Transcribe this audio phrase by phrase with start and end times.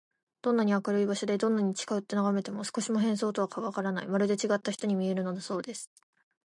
[0.41, 5.91] どんなに明るい場所で、どんなに近よってながめても、少しも変装とはわからない、まるでちがった人に見えるのだそうです。